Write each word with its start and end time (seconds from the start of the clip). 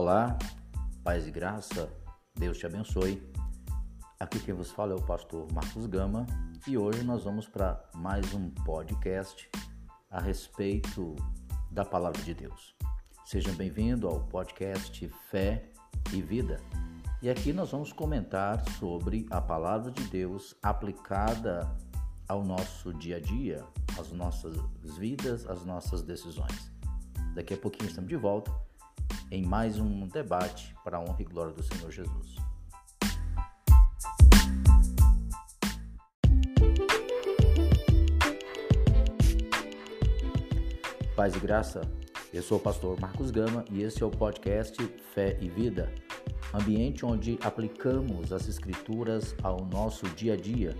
Olá, 0.00 0.38
paz 1.02 1.26
e 1.26 1.30
graça, 1.32 1.92
Deus 2.32 2.56
te 2.56 2.64
abençoe. 2.64 3.20
Aqui 4.20 4.38
quem 4.38 4.54
vos 4.54 4.70
fala 4.70 4.92
é 4.92 4.94
o 4.94 5.02
pastor 5.02 5.52
Marcos 5.52 5.86
Gama 5.86 6.24
e 6.68 6.78
hoje 6.78 7.02
nós 7.02 7.24
vamos 7.24 7.48
para 7.48 7.84
mais 7.96 8.32
um 8.32 8.48
podcast 8.48 9.50
a 10.08 10.20
respeito 10.20 11.16
da 11.72 11.84
palavra 11.84 12.22
de 12.22 12.32
Deus. 12.32 12.76
Sejam 13.24 13.52
bem-vindos 13.56 14.08
ao 14.08 14.20
podcast 14.20 15.08
Fé 15.32 15.72
e 16.12 16.22
Vida. 16.22 16.60
E 17.20 17.28
aqui 17.28 17.52
nós 17.52 17.72
vamos 17.72 17.92
comentar 17.92 18.64
sobre 18.78 19.26
a 19.32 19.40
palavra 19.40 19.90
de 19.90 20.04
Deus 20.04 20.54
aplicada 20.62 21.68
ao 22.28 22.44
nosso 22.44 22.94
dia 22.94 23.16
a 23.16 23.20
dia, 23.20 23.64
às 23.98 24.12
nossas 24.12 24.56
vidas, 24.96 25.44
às 25.50 25.64
nossas 25.64 26.02
decisões. 26.02 26.70
Daqui 27.34 27.54
a 27.54 27.58
pouquinho 27.58 27.88
estamos 27.88 28.08
de 28.08 28.16
volta 28.16 28.68
em 29.30 29.44
mais 29.44 29.78
um 29.78 30.06
debate 30.08 30.74
para 30.82 30.96
a 30.96 31.00
honra 31.00 31.16
e 31.20 31.24
glória 31.24 31.52
do 31.52 31.62
Senhor 31.62 31.90
Jesus. 31.90 32.36
Paz 41.14 41.34
e 41.34 41.38
graça, 41.40 41.80
eu 42.32 42.42
sou 42.42 42.58
o 42.58 42.60
pastor 42.60 42.98
Marcos 43.00 43.30
Gama 43.30 43.64
e 43.70 43.82
esse 43.82 44.02
é 44.02 44.06
o 44.06 44.10
podcast 44.10 44.80
Fé 45.12 45.36
e 45.40 45.48
Vida, 45.48 45.92
ambiente 46.54 47.04
onde 47.04 47.38
aplicamos 47.42 48.32
as 48.32 48.48
Escrituras 48.48 49.34
ao 49.42 49.64
nosso 49.66 50.06
dia 50.10 50.34
a 50.34 50.36
dia 50.36 50.76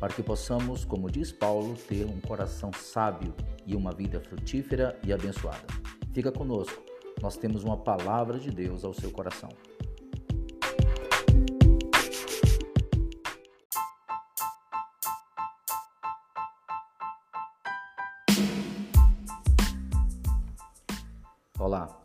para 0.00 0.12
que 0.12 0.22
possamos, 0.22 0.84
como 0.84 1.08
diz 1.08 1.30
Paulo, 1.30 1.76
ter 1.88 2.06
um 2.06 2.20
coração 2.20 2.72
sábio 2.72 3.32
e 3.64 3.76
uma 3.76 3.92
vida 3.92 4.20
frutífera 4.20 4.98
e 5.06 5.12
abençoada. 5.12 5.64
Fica 6.12 6.32
conosco 6.32 6.91
nós 7.22 7.36
temos 7.36 7.62
uma 7.62 7.76
palavra 7.76 8.36
de 8.36 8.50
Deus 8.50 8.84
ao 8.84 8.92
seu 8.92 9.08
coração. 9.12 9.48
Olá, 21.56 21.96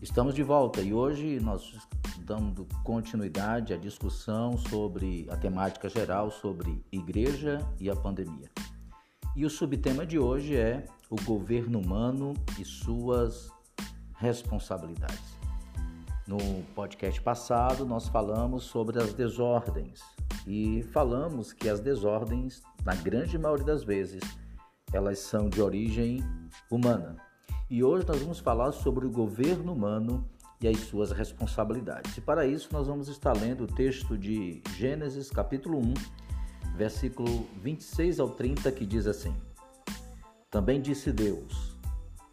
estamos 0.00 0.32
de 0.32 0.44
volta 0.44 0.80
e 0.80 0.94
hoje 0.94 1.40
nós 1.40 1.76
dando 2.20 2.68
continuidade 2.84 3.74
à 3.74 3.76
discussão 3.76 4.56
sobre 4.56 5.26
a 5.28 5.36
temática 5.36 5.88
geral 5.88 6.30
sobre 6.30 6.84
igreja 6.92 7.58
e 7.80 7.90
a 7.90 7.96
pandemia. 7.96 8.48
E 9.34 9.44
o 9.44 9.50
subtema 9.50 10.06
de 10.06 10.20
hoje 10.20 10.56
é 10.56 10.86
o 11.10 11.16
governo 11.24 11.80
humano 11.80 12.32
e 12.60 12.64
suas 12.64 13.55
responsabilidades. 14.18 15.36
No 16.26 16.38
podcast 16.74 17.20
passado, 17.20 17.86
nós 17.86 18.08
falamos 18.08 18.64
sobre 18.64 19.00
as 19.00 19.14
desordens 19.14 20.00
e 20.46 20.82
falamos 20.92 21.52
que 21.52 21.68
as 21.68 21.80
desordens, 21.80 22.62
na 22.84 22.94
grande 22.94 23.38
maioria 23.38 23.64
das 23.64 23.84
vezes, 23.84 24.22
elas 24.92 25.20
são 25.20 25.48
de 25.48 25.62
origem 25.62 26.24
humana. 26.70 27.16
E 27.70 27.84
hoje 27.84 28.06
nós 28.06 28.20
vamos 28.20 28.40
falar 28.40 28.72
sobre 28.72 29.06
o 29.06 29.10
governo 29.10 29.72
humano 29.72 30.28
e 30.60 30.66
as 30.66 30.78
suas 30.80 31.12
responsabilidades. 31.12 32.16
E 32.16 32.20
para 32.20 32.46
isso 32.46 32.68
nós 32.72 32.86
vamos 32.86 33.08
estar 33.08 33.32
lendo 33.32 33.64
o 33.64 33.66
texto 33.66 34.16
de 34.16 34.62
Gênesis 34.76 35.30
capítulo 35.30 35.78
1, 35.78 35.94
versículo 36.76 37.46
26 37.62 38.18
ao 38.20 38.30
30, 38.30 38.72
que 38.72 38.86
diz 38.86 39.06
assim: 39.06 39.34
Também 40.50 40.80
disse 40.80 41.12
Deus: 41.12 41.75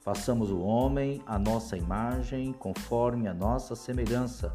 Façamos 0.03 0.51
o 0.51 0.59
homem 0.59 1.21
à 1.25 1.39
nossa 1.39 1.77
imagem, 1.77 2.51
conforme 2.51 3.25
a 3.25 3.33
nossa 3.33 3.73
semelhança. 3.73 4.53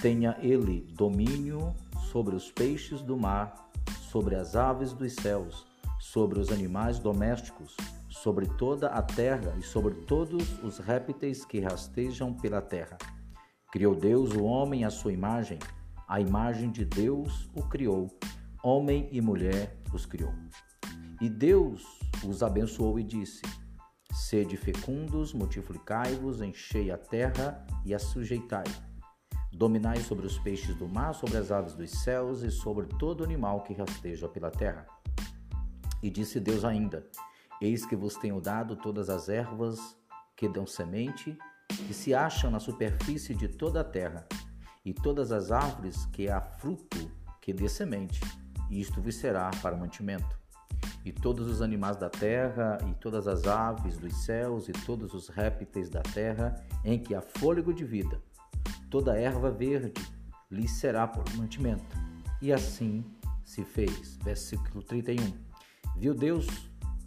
Tenha 0.00 0.36
ele 0.40 0.86
domínio 0.92 1.74
sobre 2.12 2.36
os 2.36 2.48
peixes 2.52 3.02
do 3.02 3.16
mar, 3.16 3.72
sobre 4.02 4.36
as 4.36 4.54
aves 4.54 4.92
dos 4.92 5.14
céus, 5.14 5.66
sobre 5.98 6.38
os 6.38 6.52
animais 6.52 7.00
domésticos, 7.00 7.76
sobre 8.08 8.46
toda 8.46 8.86
a 8.86 9.02
terra 9.02 9.52
e 9.58 9.62
sobre 9.62 9.94
todos 9.94 10.62
os 10.62 10.78
répteis 10.78 11.44
que 11.44 11.58
rastejam 11.58 12.32
pela 12.32 12.62
terra. 12.62 12.96
Criou 13.72 13.96
Deus 13.96 14.30
o 14.30 14.44
homem 14.44 14.84
à 14.84 14.90
sua 14.90 15.12
imagem, 15.12 15.58
a 16.06 16.20
imagem 16.20 16.70
de 16.70 16.84
Deus 16.84 17.50
o 17.52 17.64
criou, 17.64 18.06
homem 18.62 19.08
e 19.10 19.20
mulher 19.20 19.76
os 19.92 20.06
criou. 20.06 20.32
E 21.20 21.28
Deus 21.28 21.98
os 22.24 22.44
abençoou 22.44 23.00
e 23.00 23.02
disse: 23.02 23.42
Sede 24.12 24.58
fecundos, 24.58 25.32
multiplicai-vos, 25.32 26.42
enchei 26.42 26.90
a 26.90 26.98
terra 26.98 27.66
e 27.82 27.94
a 27.94 27.98
sujeitai. 27.98 28.64
Dominai 29.50 30.00
sobre 30.00 30.26
os 30.26 30.38
peixes 30.38 30.76
do 30.76 30.86
mar, 30.86 31.14
sobre 31.14 31.38
as 31.38 31.50
aves 31.50 31.72
dos 31.72 31.90
céus 32.02 32.42
e 32.42 32.50
sobre 32.50 32.86
todo 32.98 33.24
animal 33.24 33.62
que 33.62 33.72
rasteja 33.72 34.28
pela 34.28 34.50
terra. 34.50 34.86
E 36.02 36.10
disse 36.10 36.38
Deus 36.38 36.62
ainda: 36.62 37.06
Eis 37.58 37.86
que 37.86 37.96
vos 37.96 38.14
tenho 38.16 38.38
dado 38.38 38.76
todas 38.76 39.08
as 39.08 39.30
ervas 39.30 39.78
que 40.36 40.46
dão 40.46 40.66
semente, 40.66 41.38
que 41.68 41.94
se 41.94 42.12
acham 42.12 42.50
na 42.50 42.60
superfície 42.60 43.34
de 43.34 43.48
toda 43.48 43.80
a 43.80 43.84
terra, 43.84 44.26
e 44.84 44.92
todas 44.92 45.32
as 45.32 45.50
árvores 45.50 46.04
que 46.06 46.28
há 46.28 46.40
fruto 46.42 47.10
que 47.40 47.54
dê 47.54 47.66
semente, 47.66 48.20
e 48.70 48.78
isto 48.78 49.00
vos 49.00 49.14
será 49.14 49.50
para 49.62 49.74
mantimento 49.74 50.41
e 51.04 51.12
todos 51.12 51.48
os 51.48 51.60
animais 51.60 51.96
da 51.96 52.08
terra, 52.08 52.78
e 52.88 52.94
todas 52.94 53.26
as 53.26 53.46
aves 53.46 53.98
dos 53.98 54.24
céus, 54.24 54.68
e 54.68 54.72
todos 54.72 55.14
os 55.14 55.28
répteis 55.28 55.88
da 55.88 56.00
terra, 56.02 56.54
em 56.84 56.98
que 56.98 57.14
há 57.14 57.20
fôlego 57.20 57.72
de 57.72 57.84
vida. 57.84 58.20
Toda 58.88 59.18
erva 59.18 59.50
verde 59.50 60.02
lhe 60.50 60.68
será 60.68 61.06
por 61.06 61.24
mantimento. 61.36 61.96
E 62.40 62.52
assim 62.52 63.04
se 63.44 63.64
fez. 63.64 64.16
Versículo 64.22 64.82
31. 64.82 65.32
Viu 65.96 66.14
Deus 66.14 66.46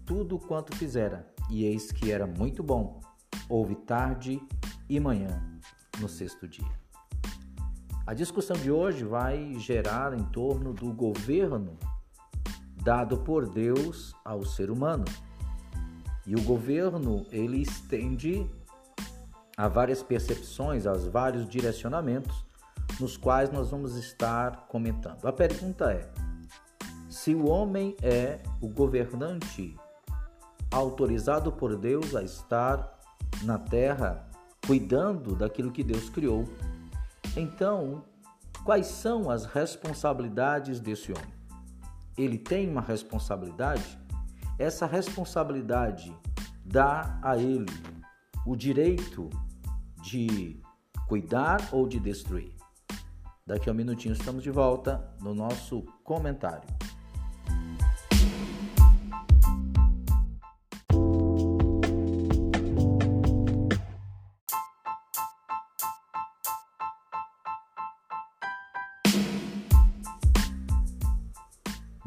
tudo 0.05 0.38
quanto 0.38 0.75
fizera, 0.75 1.28
e 1.50 1.63
eis 1.63 1.91
que 1.91 2.11
era 2.11 2.28
muito 2.28 2.61
bom. 2.61 3.00
Houve 3.47 3.75
tarde 3.75 4.41
e 4.89 5.00
manhã 5.00 5.41
no 6.00 6.09
sexto 6.09 6.47
dia. 6.47 6.85
A 8.05 8.13
discussão 8.13 8.55
de 8.55 8.69
hoje 8.69 9.03
vai 9.03 9.55
gerar 9.55 10.13
em 10.13 10.23
torno 10.25 10.73
do 10.73 10.94
governo 10.94 11.75
dado 12.85 13.18
por 13.18 13.50
Deus 13.50 14.16
ao 14.23 14.46
ser 14.46 14.69
humano. 14.69 15.06
E 16.23 16.35
o 16.35 16.41
governo, 16.44 17.25
ele 17.31 17.57
estende 17.57 18.47
a 19.57 19.68
várias 19.68 20.03
percepções, 20.03 20.85
aos 20.85 21.07
vários 21.07 21.50
direcionamentos 21.50 22.46
nos 23.00 23.18
quais 23.18 23.51
nós 23.51 23.72
vamos 23.72 23.96
estar 23.96 24.68
comentando. 24.68 25.25
A 25.25 25.34
pergunta 25.34 25.91
é: 25.91 26.07
se 27.09 27.34
o 27.34 27.47
homem 27.47 27.97
é 28.03 28.40
o 28.62 28.69
governante 28.69 29.75
autorizado 30.72 31.52
por 31.52 31.75
Deus 31.75 32.16
a 32.16 32.22
estar 32.22 33.00
na 33.41 33.57
terra 33.57 34.28
cuidando 34.67 35.35
daquilo 35.35 35.72
que 35.72 35.84
Deus 35.84 36.07
criou, 36.07 36.46
então 37.35 38.03
quais 38.63 38.85
são 38.85 39.29
as 39.31 39.46
responsabilidades 39.46 40.79
desse 40.79 41.12
homem? 41.12 41.34
Ele 42.17 42.37
tem 42.37 42.69
uma 42.69 42.81
responsabilidade, 42.81 43.97
essa 44.57 44.85
responsabilidade 44.85 46.15
dá 46.63 47.19
a 47.21 47.37
ele 47.37 47.71
o 48.45 48.55
direito 48.55 49.29
de 50.01 50.61
cuidar 51.07 51.69
ou 51.71 51.87
de 51.87 51.99
destruir. 51.99 52.53
Daqui 53.45 53.69
a 53.69 53.73
um 53.73 53.75
minutinho 53.75 54.13
estamos 54.13 54.43
de 54.43 54.49
volta 54.49 55.13
no 55.21 55.33
nosso 55.33 55.83
comentário. 56.03 56.67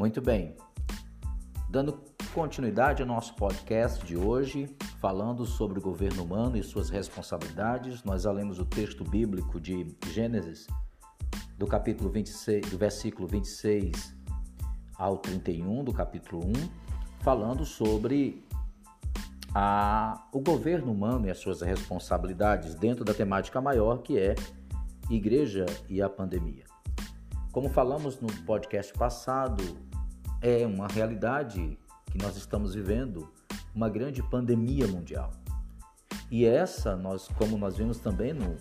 Muito 0.08 0.22
bem. 0.22 0.56
Dando 1.68 2.02
continuidade 2.32 3.02
ao 3.02 3.06
nosso 3.06 3.34
podcast 3.34 4.06
de 4.06 4.16
hoje, 4.16 4.74
falando 5.02 5.44
sobre 5.44 5.78
o 5.78 5.82
governo 5.82 6.24
humano 6.24 6.56
e 6.56 6.62
suas 6.62 6.88
responsabilidades, 6.88 8.02
nós 8.04 8.24
lemos 8.24 8.58
o 8.58 8.64
texto 8.64 9.04
bíblico 9.04 9.60
de 9.60 9.86
Gênesis, 10.06 10.66
do 11.58 11.66
capítulo 11.66 12.08
26, 12.08 12.70
do 12.70 12.78
versículo 12.78 13.28
26 13.28 14.16
ao 14.96 15.18
31 15.18 15.84
do 15.84 15.92
capítulo 15.92 16.42
1, 16.42 16.52
falando 17.20 17.66
sobre 17.66 18.42
a, 19.54 20.26
o 20.32 20.40
governo 20.40 20.90
humano 20.90 21.26
e 21.26 21.30
as 21.30 21.36
suas 21.36 21.60
responsabilidades 21.60 22.74
dentro 22.74 23.04
da 23.04 23.12
temática 23.12 23.60
maior 23.60 23.98
que 23.98 24.18
é 24.18 24.34
igreja 25.10 25.66
e 25.86 26.00
a 26.00 26.08
pandemia. 26.08 26.64
Como 27.52 27.68
falamos 27.68 28.18
no 28.20 28.28
podcast 28.44 28.90
passado, 28.94 29.87
é 30.40 30.66
uma 30.66 30.86
realidade 30.86 31.78
que 32.06 32.18
nós 32.18 32.36
estamos 32.36 32.74
vivendo, 32.74 33.28
uma 33.74 33.88
grande 33.88 34.22
pandemia 34.22 34.86
mundial. 34.86 35.30
E 36.30 36.44
essa, 36.44 36.96
nós, 36.96 37.28
como 37.36 37.56
nós 37.56 37.76
vimos 37.76 37.98
também 37.98 38.32
no 38.32 38.56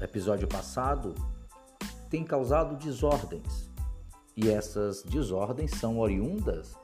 episódio 0.00 0.46
passado, 0.46 1.14
tem 2.08 2.22
causado 2.22 2.76
desordens. 2.76 3.70
E 4.36 4.50
essas 4.50 5.02
desordens 5.02 5.72
são 5.72 5.98
oriundas 5.98 6.76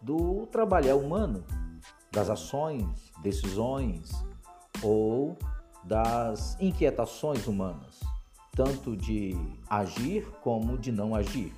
do 0.00 0.46
trabalhar 0.46 0.94
humano, 0.94 1.44
das 2.12 2.30
ações, 2.30 3.12
decisões 3.22 4.12
ou 4.82 5.36
das 5.82 6.56
inquietações 6.60 7.46
humanas, 7.46 8.00
tanto 8.52 8.96
de 8.96 9.36
agir 9.68 10.26
como 10.42 10.78
de 10.78 10.92
não 10.92 11.14
agir. 11.14 11.52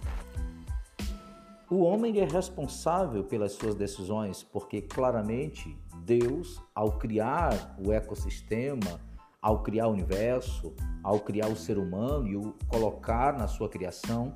O 1.71 1.83
homem 1.83 2.19
é 2.19 2.25
responsável 2.25 3.23
pelas 3.23 3.53
suas 3.53 3.75
decisões, 3.75 4.43
porque 4.43 4.81
claramente 4.81 5.79
Deus, 6.03 6.63
ao 6.75 6.93
criar 6.93 7.77
o 7.79 7.93
ecossistema, 7.93 8.99
ao 9.43 9.63
criar 9.63 9.89
o 9.89 9.93
universo, 9.93 10.75
ao 11.03 11.21
criar 11.21 11.49
o 11.49 11.57
ser 11.57 11.77
humano 11.77 12.27
e 12.27 12.37
o 12.37 12.55
colocar 12.69 13.37
na 13.37 13.47
sua 13.47 13.69
criação, 13.69 14.35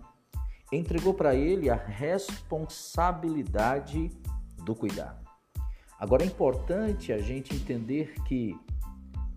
entregou 0.71 1.15
para 1.15 1.35
ele 1.35 1.71
a 1.71 1.75
responsabilidade 1.75 4.11
do 4.59 4.75
cuidar. 4.75 5.19
Agora 5.99 6.25
é 6.25 6.27
importante 6.27 7.15
a 7.15 7.19
gente 7.19 7.55
entender 7.55 8.13
que 8.25 8.55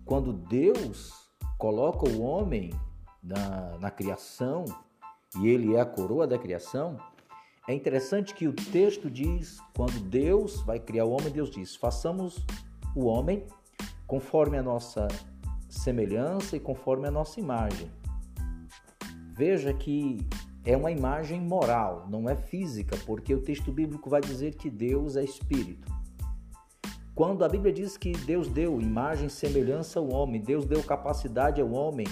quando 0.04 0.34
Deus 0.34 1.30
coloca 1.56 2.06
o 2.06 2.20
homem 2.20 2.74
na, 3.22 3.78
na 3.78 3.90
criação 3.90 4.66
e 5.40 5.48
ele 5.48 5.74
é 5.74 5.80
a 5.80 5.86
coroa 5.86 6.26
da 6.26 6.38
criação, 6.38 6.98
é 7.68 7.74
interessante 7.74 8.32
que 8.32 8.46
o 8.46 8.52
texto 8.52 9.10
diz, 9.10 9.58
quando 9.76 9.98
Deus 10.08 10.62
vai 10.62 10.78
criar 10.78 11.04
o 11.04 11.10
homem, 11.10 11.30
Deus 11.30 11.50
diz: 11.50 11.74
façamos 11.74 12.44
o 12.94 13.06
homem 13.06 13.44
conforme 14.06 14.56
a 14.56 14.62
nossa 14.62 15.08
semelhança 15.68 16.56
e 16.56 16.60
conforme 16.60 17.08
a 17.08 17.10
nossa 17.10 17.40
imagem. 17.40 17.90
Veja 19.34 19.74
que 19.74 20.18
é 20.64 20.76
uma 20.76 20.90
imagem 20.90 21.40
moral, 21.40 22.06
não 22.08 22.28
é 22.28 22.36
física, 22.36 22.96
porque 23.04 23.34
o 23.34 23.42
texto 23.42 23.72
bíblico 23.72 24.08
vai 24.08 24.20
dizer 24.20 24.54
que 24.54 24.70
Deus 24.70 25.16
é 25.16 25.24
espírito. 25.24 25.92
Quando 27.14 27.44
a 27.44 27.48
Bíblia 27.48 27.72
diz 27.72 27.96
que 27.96 28.12
Deus 28.12 28.48
deu 28.48 28.80
imagem 28.80 29.26
e 29.26 29.30
semelhança 29.30 29.98
ao 29.98 30.12
homem, 30.12 30.40
Deus 30.40 30.66
deu 30.66 30.82
capacidade 30.82 31.60
ao 31.60 31.70
homem 31.72 32.06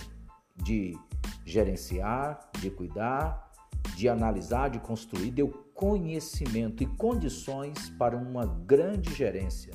de 0.56 0.98
gerenciar, 1.44 2.50
de 2.58 2.70
cuidar, 2.70 3.43
de 3.96 4.08
analisar, 4.08 4.70
de 4.70 4.78
construir, 4.78 5.30
deu 5.30 5.48
conhecimento 5.74 6.82
e 6.82 6.86
condições 6.86 7.90
para 7.90 8.16
uma 8.16 8.46
grande 8.46 9.14
gerência, 9.14 9.72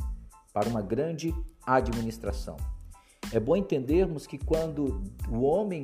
para 0.54 0.70
uma 0.70 0.82
grande 0.82 1.34
administração. 1.66 2.58
É 3.32 3.40
bom 3.40 3.56
entendermos 3.56 4.26
que 4.26 4.38
quando 4.38 5.04
o 5.30 5.42
homem 5.42 5.82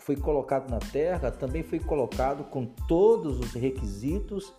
foi 0.00 0.16
colocado 0.16 0.70
na 0.70 0.78
terra, 0.78 1.30
também 1.30 1.62
foi 1.62 1.80
colocado 1.80 2.44
com 2.44 2.64
todos 2.64 3.38
os 3.40 3.52
requisitos 3.52 4.52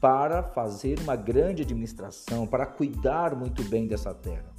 para 0.00 0.42
fazer 0.42 0.98
uma 1.00 1.16
grande 1.16 1.62
administração, 1.62 2.46
para 2.46 2.66
cuidar 2.66 3.34
muito 3.34 3.62
bem 3.64 3.86
dessa 3.86 4.14
terra. 4.14 4.50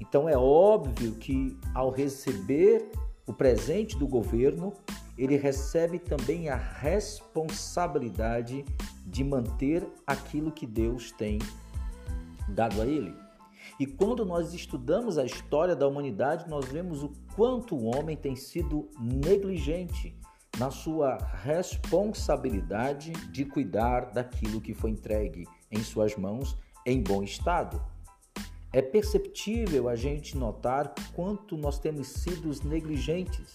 Então 0.00 0.28
é 0.28 0.36
óbvio 0.36 1.14
que 1.14 1.56
ao 1.74 1.90
receber 1.90 2.90
o 3.26 3.32
presente 3.32 3.96
do 3.96 4.06
governo, 4.06 4.72
ele 5.18 5.36
recebe 5.36 5.98
também 5.98 6.48
a 6.48 6.54
responsabilidade 6.54 8.64
de 9.04 9.24
manter 9.24 9.84
aquilo 10.06 10.52
que 10.52 10.66
Deus 10.66 11.10
tem 11.10 11.40
dado 12.48 12.80
a 12.80 12.86
ele. 12.86 13.12
E 13.80 13.86
quando 13.86 14.24
nós 14.24 14.54
estudamos 14.54 15.18
a 15.18 15.24
história 15.24 15.74
da 15.74 15.88
humanidade, 15.88 16.48
nós 16.48 16.66
vemos 16.66 17.02
o 17.02 17.12
quanto 17.34 17.74
o 17.74 17.84
homem 17.84 18.16
tem 18.16 18.36
sido 18.36 18.88
negligente 18.98 20.16
na 20.56 20.70
sua 20.70 21.18
responsabilidade 21.42 23.10
de 23.30 23.44
cuidar 23.44 24.12
daquilo 24.12 24.60
que 24.60 24.72
foi 24.72 24.90
entregue 24.90 25.46
em 25.70 25.82
suas 25.82 26.16
mãos 26.16 26.56
em 26.86 27.02
bom 27.02 27.22
estado. 27.22 27.82
É 28.72 28.82
perceptível 28.82 29.88
a 29.88 29.96
gente 29.96 30.36
notar 30.36 30.94
quanto 31.14 31.56
nós 31.56 31.78
temos 31.78 32.08
sido 32.08 32.50
negligentes 32.66 33.54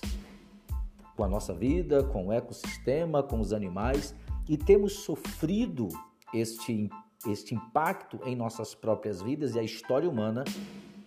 com 1.16 1.24
a 1.24 1.28
nossa 1.28 1.54
vida, 1.54 2.04
com 2.04 2.28
o 2.28 2.32
ecossistema, 2.32 3.22
com 3.24 3.40
os 3.40 3.54
animais 3.54 4.16
e 4.48 4.58
temos 4.58 4.94
sofrido 4.94 5.88
este 6.34 6.90
este 7.28 7.56
impacto 7.56 8.20
em 8.26 8.36
nossas 8.36 8.76
próprias 8.76 9.22
vidas 9.22 9.56
e 9.56 9.60
a 9.60 9.64
história 9.64 10.10
humana 10.10 10.44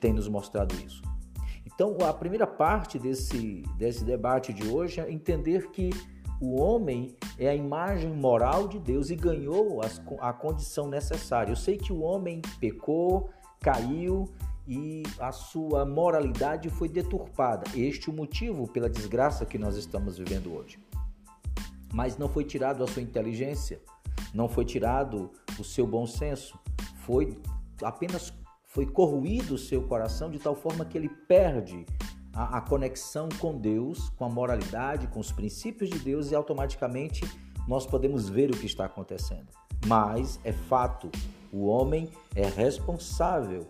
tem 0.00 0.12
nos 0.12 0.28
mostrado 0.28 0.74
isso. 0.76 1.02
Então, 1.64 1.96
a 2.06 2.12
primeira 2.12 2.46
parte 2.46 2.98
desse, 2.98 3.62
desse 3.76 4.04
debate 4.04 4.52
de 4.52 4.66
hoje 4.68 5.00
é 5.00 5.10
entender 5.10 5.70
que 5.70 5.90
o 6.40 6.60
homem 6.60 7.14
é 7.38 7.48
a 7.48 7.54
imagem 7.54 8.14
moral 8.14 8.68
de 8.68 8.78
Deus 8.78 9.10
e 9.10 9.16
ganhou 9.16 9.82
as, 9.82 10.00
a 10.20 10.32
condição 10.32 10.88
necessária. 10.88 11.52
Eu 11.52 11.56
sei 11.56 11.76
que 11.76 11.92
o 11.92 12.00
homem 12.00 12.40
pecou, 12.60 13.30
caiu 13.60 14.24
e 14.66 15.02
a 15.20 15.30
sua 15.30 15.84
moralidade 15.84 16.68
foi 16.68 16.88
deturpada. 16.88 17.64
Este 17.74 18.10
o 18.10 18.12
motivo 18.12 18.66
pela 18.66 18.90
desgraça 18.90 19.46
que 19.46 19.58
nós 19.58 19.76
estamos 19.76 20.18
vivendo 20.18 20.52
hoje. 20.54 20.78
Mas 21.92 22.18
não 22.18 22.28
foi 22.28 22.44
tirado 22.44 22.82
a 22.82 22.86
sua 22.86 23.02
inteligência, 23.02 23.80
não 24.34 24.48
foi 24.48 24.64
tirado 24.64 25.30
o 25.58 25.64
seu 25.64 25.86
bom 25.86 26.06
senso, 26.06 26.58
foi 27.04 27.40
apenas 27.82 28.32
foi 28.66 28.86
corroído 28.86 29.54
o 29.54 29.58
seu 29.58 29.82
coração 29.82 30.30
de 30.30 30.38
tal 30.38 30.54
forma 30.54 30.84
que 30.84 30.98
ele 30.98 31.08
perde 31.08 31.86
a, 32.34 32.58
a, 32.58 32.60
conexão 32.60 33.28
com 33.38 33.56
Deus, 33.56 34.10
com 34.10 34.24
a 34.26 34.28
moralidade, 34.28 35.06
com 35.06 35.20
os 35.20 35.32
princípios 35.32 35.88
de 35.88 35.98
Deus 35.98 36.30
e 36.30 36.34
automaticamente 36.34 37.24
nós 37.66 37.86
podemos 37.86 38.28
ver 38.28 38.50
o 38.50 38.56
que 38.56 38.66
está 38.66 38.84
acontecendo. 38.84 39.46
Mas 39.86 40.38
é 40.44 40.52
fato, 40.52 41.10
o 41.50 41.66
homem 41.66 42.10
é 42.34 42.44
responsável 42.44 43.66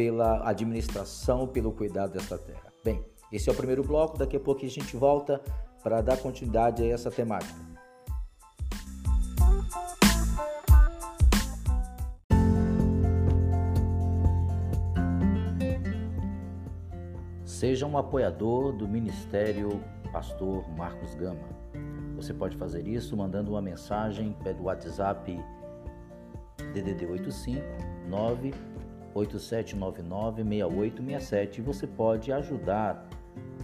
pela 0.00 0.48
administração, 0.48 1.46
pelo 1.46 1.72
cuidado 1.72 2.14
desta 2.14 2.38
terra. 2.38 2.72
Bem, 2.82 3.04
esse 3.30 3.50
é 3.50 3.52
o 3.52 3.54
primeiro 3.54 3.84
bloco, 3.84 4.16
daqui 4.16 4.34
a 4.34 4.40
pouco 4.40 4.64
a 4.64 4.68
gente 4.68 4.96
volta 4.96 5.42
para 5.82 6.00
dar 6.00 6.16
continuidade 6.16 6.82
a 6.82 6.86
essa 6.86 7.10
temática. 7.10 7.54
Seja 17.44 17.84
um 17.84 17.98
apoiador 17.98 18.72
do 18.72 18.88
Ministério 18.88 19.84
Pastor 20.10 20.66
Marcos 20.78 21.14
Gama. 21.14 21.46
Você 22.16 22.32
pode 22.32 22.56
fazer 22.56 22.88
isso 22.88 23.14
mandando 23.14 23.50
uma 23.50 23.60
mensagem 23.60 24.34
pelo 24.42 24.62
WhatsApp 24.62 25.38
DDD 26.72 27.04
85 27.04 27.60
987996867 29.14 31.58
e 31.58 31.60
você 31.60 31.86
pode 31.86 32.32
ajudar 32.32 33.08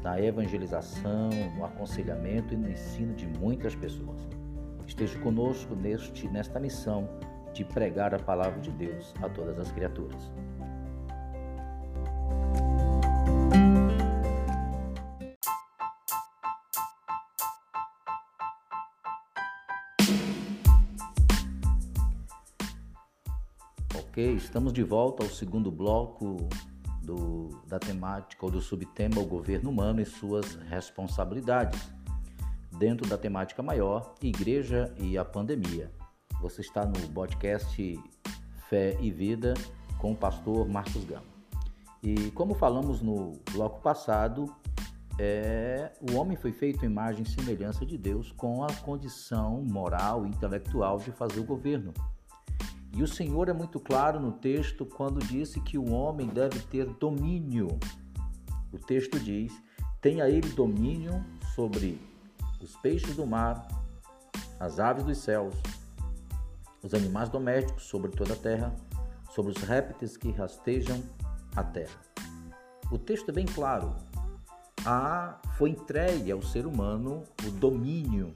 na 0.02 0.20
evangelização, 0.20 1.30
no 1.56 1.64
aconselhamento 1.64 2.52
e 2.54 2.56
no 2.56 2.70
ensino 2.70 3.12
de 3.14 3.26
muitas 3.26 3.74
pessoas. 3.74 4.28
Esteja 4.86 5.18
conosco 5.18 5.74
neste, 5.74 6.28
nesta 6.28 6.60
missão 6.60 7.08
de 7.52 7.64
pregar 7.64 8.14
a 8.14 8.18
palavra 8.18 8.60
de 8.60 8.70
Deus 8.70 9.12
a 9.20 9.28
todas 9.28 9.58
as 9.58 9.72
criaturas. 9.72 10.30
Ok, 24.16 24.32
estamos 24.32 24.72
de 24.72 24.82
volta 24.82 25.22
ao 25.22 25.28
segundo 25.28 25.70
bloco 25.70 26.38
do, 27.02 27.50
da 27.66 27.78
temática 27.78 28.46
ou 28.46 28.50
do 28.50 28.62
subtema 28.62 29.20
O 29.20 29.26
Governo 29.26 29.68
Humano 29.68 30.00
e 30.00 30.06
suas 30.06 30.54
responsabilidades, 30.54 31.92
dentro 32.78 33.06
da 33.06 33.18
temática 33.18 33.62
maior 33.62 34.14
Igreja 34.22 34.90
e 34.96 35.18
a 35.18 35.24
Pandemia. 35.24 35.92
Você 36.40 36.62
está 36.62 36.86
no 36.86 36.98
podcast 37.10 38.02
Fé 38.70 38.96
e 39.02 39.10
Vida 39.10 39.52
com 39.98 40.12
o 40.12 40.16
pastor 40.16 40.66
Marcos 40.66 41.04
Gama. 41.04 41.26
E 42.02 42.30
como 42.30 42.54
falamos 42.54 43.02
no 43.02 43.32
bloco 43.52 43.82
passado, 43.82 44.50
é, 45.18 45.92
o 46.00 46.16
homem 46.16 46.38
foi 46.38 46.52
feito 46.52 46.86
em 46.86 46.88
imagem 46.88 47.22
e 47.22 47.28
semelhança 47.28 47.84
de 47.84 47.98
Deus 47.98 48.32
com 48.32 48.64
a 48.64 48.72
condição 48.76 49.62
moral 49.62 50.24
e 50.24 50.30
intelectual 50.30 50.96
de 50.96 51.12
fazer 51.12 51.38
o 51.38 51.44
governo 51.44 51.92
e 52.96 53.02
o 53.02 53.06
Senhor 53.06 53.50
é 53.50 53.52
muito 53.52 53.78
claro 53.78 54.18
no 54.18 54.32
texto 54.32 54.86
quando 54.86 55.18
disse 55.18 55.60
que 55.60 55.76
o 55.76 55.92
homem 55.92 56.28
deve 56.28 56.58
ter 56.60 56.86
domínio. 56.86 57.78
O 58.72 58.78
texto 58.78 59.20
diz: 59.20 59.52
tenha 60.00 60.26
ele 60.30 60.48
domínio 60.48 61.22
sobre 61.54 62.00
os 62.58 62.74
peixes 62.76 63.14
do 63.14 63.26
mar, 63.26 63.68
as 64.58 64.80
aves 64.80 65.04
dos 65.04 65.18
céus, 65.18 65.54
os 66.82 66.94
animais 66.94 67.28
domésticos 67.28 67.82
sobre 67.82 68.10
toda 68.10 68.32
a 68.32 68.36
terra, 68.36 68.74
sobre 69.30 69.52
os 69.52 69.58
répteis 69.58 70.16
que 70.16 70.30
rastejam 70.30 71.02
a 71.54 71.62
terra. 71.62 72.00
O 72.90 72.96
texto 72.96 73.28
é 73.28 73.32
bem 73.32 73.44
claro. 73.44 73.94
a, 74.86 75.38
foi 75.58 75.70
entregue 75.70 76.32
ao 76.32 76.40
ser 76.40 76.64
humano 76.66 77.24
o 77.46 77.50
domínio. 77.50 78.34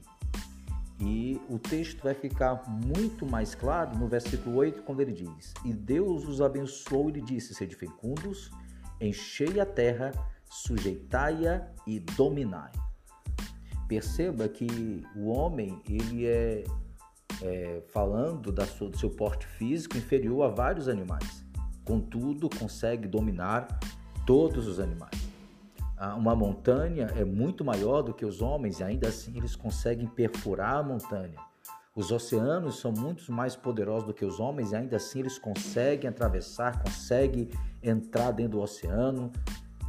E 1.03 1.41
o 1.49 1.57
texto 1.57 2.03
vai 2.03 2.13
ficar 2.13 2.63
muito 2.69 3.25
mais 3.25 3.55
claro 3.55 3.97
no 3.97 4.07
versículo 4.07 4.57
8, 4.57 4.83
quando 4.83 5.01
ele 5.01 5.11
diz: 5.11 5.53
E 5.65 5.73
Deus 5.73 6.27
os 6.27 6.41
abençoou 6.41 7.09
e 7.09 7.13
lhe 7.13 7.21
disse: 7.21 7.55
Sede 7.55 7.75
fecundos, 7.75 8.51
enchei 8.99 9.59
a 9.59 9.65
terra, 9.65 10.11
sujeitai-a 10.47 11.67
e 11.87 11.99
dominai. 11.99 12.71
Perceba 13.87 14.47
que 14.47 15.03
o 15.15 15.29
homem, 15.29 15.81
ele 15.89 16.27
é, 16.27 16.63
é 17.41 17.81
falando 17.89 18.51
da 18.51 18.65
sua, 18.65 18.89
do 18.89 18.97
seu 18.97 19.09
porte 19.09 19.47
físico 19.47 19.97
inferior 19.97 20.43
a 20.43 20.49
vários 20.49 20.87
animais. 20.87 21.43
Contudo, 21.83 22.47
consegue 22.47 23.07
dominar 23.07 23.67
todos 24.25 24.67
os 24.67 24.79
animais. 24.79 25.20
Uma 26.17 26.35
montanha 26.35 27.07
é 27.15 27.23
muito 27.23 27.63
maior 27.63 28.01
do 28.01 28.11
que 28.11 28.25
os 28.25 28.41
homens 28.41 28.79
e 28.79 28.83
ainda 28.83 29.09
assim 29.09 29.37
eles 29.37 29.55
conseguem 29.55 30.07
perfurar 30.07 30.77
a 30.77 30.83
montanha. 30.83 31.37
Os 31.95 32.11
oceanos 32.11 32.79
são 32.79 32.91
muito 32.91 33.31
mais 33.31 33.55
poderosos 33.55 34.07
do 34.07 34.13
que 34.13 34.25
os 34.25 34.39
homens 34.39 34.71
e 34.71 34.75
ainda 34.75 34.95
assim 34.95 35.19
eles 35.19 35.37
conseguem 35.37 36.09
atravessar, 36.09 36.81
conseguem 36.81 37.49
entrar 37.83 38.31
dentro 38.31 38.53
do 38.53 38.61
oceano, 38.61 39.31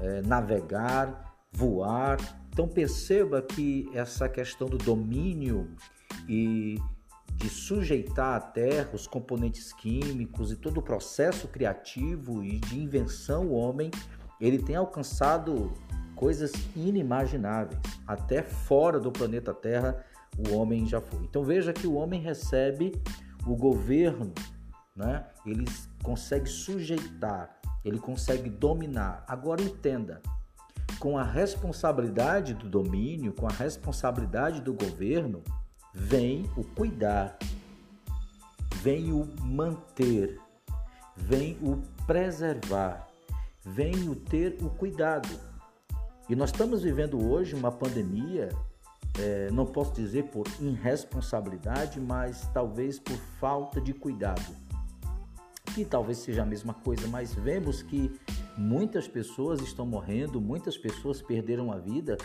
é, 0.01 0.21
navegar, 0.21 1.35
voar. 1.51 2.19
Então 2.51 2.69
perceba 2.69 3.41
que 3.41 3.89
essa 3.95 4.29
questão 4.29 4.69
do 4.69 4.77
domínio 4.77 5.71
e 6.29 6.79
de 7.37 7.49
sujeitar 7.49 8.37
a 8.37 8.41
terra, 8.41 8.91
os 8.93 9.07
componentes 9.07 9.73
químicos 9.73 10.53
e 10.53 10.57
todo 10.57 10.79
o 10.79 10.83
processo 10.83 11.49
criativo 11.49 12.45
e 12.45 12.59
de 12.59 12.79
invenção 12.79 13.47
o 13.47 13.53
homem, 13.53 13.91
ele 14.41 14.59
tem 14.59 14.77
alcançado 14.77 15.73
coisas 16.23 16.53
inimagináveis. 16.77 17.81
Até 18.07 18.45
fora 18.45 19.01
do 19.01 19.11
planeta 19.11 19.53
Terra 19.53 20.05
o 20.39 20.55
homem 20.55 20.87
já 20.87 21.01
foi. 21.01 21.19
Então 21.25 21.43
veja 21.43 21.73
que 21.73 21.85
o 21.85 21.95
homem 21.95 22.21
recebe 22.21 22.93
o 23.45 23.57
governo, 23.57 24.33
né? 24.95 25.27
ele 25.45 25.65
consegue 26.01 26.49
sujeitar, 26.49 27.59
ele 27.85 27.99
consegue 27.99 28.49
dominar. 28.49 29.25
Agora 29.27 29.63
entenda, 29.63 30.23
com 31.01 31.19
a 31.19 31.25
responsabilidade 31.25 32.55
do 32.55 32.69
domínio, 32.69 33.33
com 33.33 33.49
a 33.49 33.53
responsabilidade 33.53 34.61
do 34.61 34.73
governo, 34.73 35.43
vem 35.93 36.49
o 36.57 36.63
cuidar, 36.63 37.37
vem 38.77 39.13
o 39.13 39.29
manter, 39.43 40.41
vem 41.17 41.59
o 41.61 41.83
preservar, 42.07 43.09
vem 43.65 44.09
o 44.09 44.15
ter 44.15 44.57
o 44.63 44.71
cuidado. 44.71 45.52
E 46.29 46.37
nós 46.37 46.51
estamos 46.51 46.83
vivendo 46.83 47.21
hoje 47.29 47.55
uma 47.55 47.73
pandemia, 47.73 48.49
é, 49.19 49.51
não 49.51 49.67
posso 49.67 49.93
dizer 49.93 50.25
por 50.25 50.47
irresponsabilidade, 50.61 52.01
mas 52.01 52.49
talvez 52.55 52.99
por 52.99 53.17
falta 53.41 53.81
de 53.81 53.93
cuidado. 53.93 54.55
Que 55.75 55.85
talvez 55.85 56.19
seja 56.19 56.43
a 56.43 56.47
mesma 56.47 56.75
coisa, 56.75 57.09
mas 57.09 57.35
vemos 57.35 57.83
que 57.83 58.11
muitas 58.57 59.09
pessoas 59.09 59.61
estão 59.61 59.85
morrendo, 59.85 60.41
muitas 60.41 60.79
pessoas 60.79 61.21
perderam 61.21 61.73
a 61.73 61.79
vida 61.79 62.17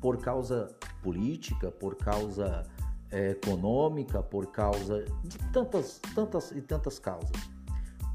por 0.00 0.18
causa 0.18 0.74
política, 1.02 1.70
por 1.70 1.94
causa 1.94 2.64
é, 3.10 3.30
econômica, 3.30 4.22
por 4.22 4.46
causa 4.48 5.04
de 5.22 5.38
tantas, 5.52 6.00
tantas 6.14 6.50
e 6.50 6.60
tantas 6.60 6.98
causas. 6.98 7.54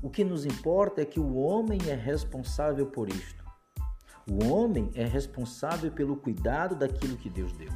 O 0.01 0.10
que 0.10 0.24
nos 0.24 0.46
importa 0.46 1.01
é 1.01 1.05
que 1.05 1.19
o 1.19 1.36
homem 1.36 1.79
é 1.88 1.96
responsável 1.96 2.86
por 2.86 3.10
isto. 3.10 3.38
O 4.29 4.45
homem 4.45 4.91
é 4.93 5.05
responsável 5.05 5.91
pelo 5.91 6.15
cuidado 6.15 6.75
daquilo 6.75 7.17
que 7.17 7.29
Deus 7.29 7.51
deu. 7.53 7.71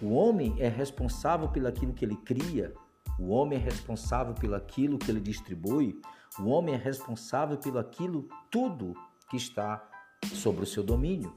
O 0.00 0.14
homem 0.14 0.56
é 0.58 0.68
responsável 0.68 1.48
pelo 1.48 1.68
aquilo 1.68 1.92
que 1.92 2.02
ele 2.02 2.16
cria. 2.16 2.72
O 3.18 3.28
homem 3.28 3.58
é 3.58 3.62
responsável 3.62 4.32
pelo 4.32 4.54
aquilo 4.54 4.98
que 4.98 5.10
ele 5.10 5.20
distribui. 5.20 6.00
O 6.38 6.46
homem 6.46 6.74
é 6.74 6.78
responsável 6.78 7.58
pelo 7.58 7.78
aquilo 7.78 8.26
tudo 8.50 8.94
que 9.28 9.36
está 9.36 9.86
sobre 10.34 10.64
o 10.64 10.66
seu 10.66 10.82
domínio. 10.82 11.34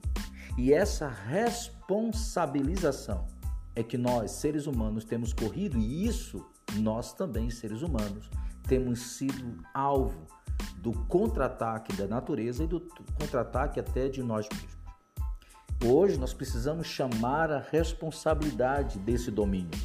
E 0.57 0.71
essa 0.73 1.09
responsabilização 1.09 3.27
é 3.75 3.83
que 3.83 3.97
nós, 3.97 4.31
seres 4.31 4.67
humanos, 4.67 5.03
temos 5.03 5.33
corrido 5.33 5.77
e 5.77 6.05
isso 6.05 6.45
nós 6.77 7.11
também, 7.13 7.49
seres 7.49 7.81
humanos, 7.81 8.29
temos 8.67 9.17
sido 9.17 9.57
alvo 9.73 10.27
do 10.77 10.93
contra-ataque 11.07 11.93
da 11.93 12.07
natureza 12.07 12.63
e 12.63 12.67
do 12.67 12.81
contra-ataque 13.19 13.79
até 13.79 14.07
de 14.07 14.23
nós 14.23 14.47
mesmos. 14.49 14.79
Hoje 15.85 16.17
nós 16.17 16.33
precisamos 16.33 16.87
chamar 16.87 17.51
a 17.51 17.59
responsabilidade 17.59 18.99
desse 18.99 19.31
domínio. 19.31 19.79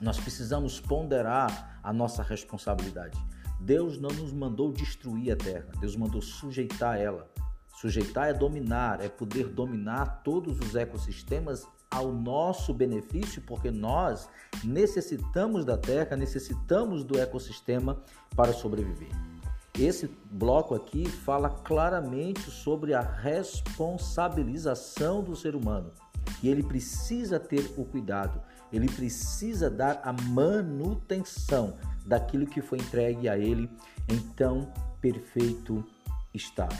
Nós 0.00 0.18
precisamos 0.18 0.80
ponderar 0.80 1.80
a 1.82 1.92
nossa 1.92 2.22
responsabilidade. 2.22 3.18
Deus 3.60 3.98
não 3.98 4.10
nos 4.10 4.32
mandou 4.32 4.72
destruir 4.72 5.32
a 5.32 5.36
terra, 5.36 5.68
Deus 5.80 5.96
mandou 5.96 6.20
sujeitar 6.20 6.98
ela. 6.98 7.28
Sujeitar 7.76 8.28
é 8.28 8.34
dominar, 8.34 9.00
é 9.00 9.08
poder 9.08 9.48
dominar 9.48 10.22
todos 10.22 10.60
os 10.60 10.76
ecossistemas 10.76 11.66
ao 11.90 12.12
nosso 12.12 12.72
benefício, 12.72 13.42
porque 13.42 13.70
nós 13.70 14.28
necessitamos 14.62 15.64
da 15.64 15.76
terra, 15.76 16.16
necessitamos 16.16 17.04
do 17.04 17.18
ecossistema 17.18 18.00
para 18.36 18.52
sobreviver. 18.52 19.33
Esse 19.78 20.10
bloco 20.30 20.74
aqui 20.74 21.06
fala 21.08 21.50
claramente 21.50 22.48
sobre 22.48 22.94
a 22.94 23.00
responsabilização 23.00 25.20
do 25.20 25.34
ser 25.34 25.56
humano. 25.56 25.90
E 26.42 26.48
ele 26.48 26.62
precisa 26.62 27.38
ter 27.40 27.74
o 27.76 27.84
cuidado, 27.84 28.40
ele 28.72 28.86
precisa 28.86 29.68
dar 29.68 30.00
a 30.04 30.12
manutenção 30.12 31.76
daquilo 32.06 32.46
que 32.46 32.62
foi 32.62 32.78
entregue 32.78 33.28
a 33.28 33.36
ele 33.36 33.68
em 34.08 34.20
tão 34.36 34.72
perfeito 35.00 35.84
estado. 36.32 36.78